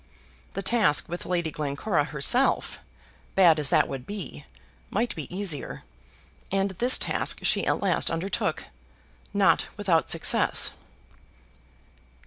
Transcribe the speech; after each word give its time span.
The 0.55 0.63
task 0.63 1.07
with 1.09 1.27
Lady 1.27 1.51
Glencora 1.51 2.05
herself, 2.05 2.79
bad 3.35 3.59
as 3.59 3.69
that 3.69 3.87
would 3.87 4.07
be, 4.07 4.45
might 4.89 5.13
be 5.15 5.31
easier, 5.31 5.83
and 6.51 6.71
this 6.71 6.97
task 6.97 7.41
she 7.43 7.67
at 7.67 7.83
last 7.83 8.09
undertook, 8.09 8.63
not 9.31 9.67
without 9.77 10.09
success. 10.09 10.71